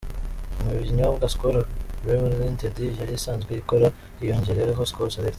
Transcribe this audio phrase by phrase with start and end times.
[0.61, 1.55] Mu binyobwa Skol
[2.01, 3.87] Brewery Ltd yarisanzwe ikora
[4.19, 5.29] hiyongereyeho Skol Select.